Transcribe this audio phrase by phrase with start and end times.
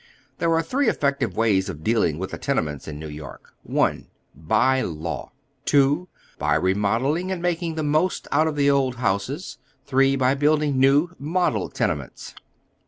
[0.39, 4.07] There are three effective ways of dealing with the tene ments in New York: I.
[4.33, 5.31] By law,
[5.71, 6.07] II.
[6.39, 9.59] By remodelling and making the most out of the old houses.
[9.93, 10.15] III.
[10.15, 12.33] By building new, model tenements.